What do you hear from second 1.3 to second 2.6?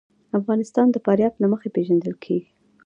له مخې پېژندل کېږي.